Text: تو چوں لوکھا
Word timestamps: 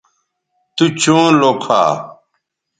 تو 0.75 0.85
چوں 1.01 1.25
لوکھا 1.39 1.81